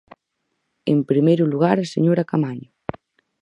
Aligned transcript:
En 0.91 0.99
primeiro 1.09 1.45
lugar, 1.53 1.77
a 1.79 1.91
señora 1.93 2.27
Caamaño. 2.29 2.69